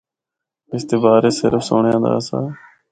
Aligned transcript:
اس 0.73 0.83
دے 0.89 0.97
بارے 1.03 1.31
صرف 1.39 1.61
سنڑیا 1.67 1.97
دا 2.03 2.09
آسا۔ 2.17 2.39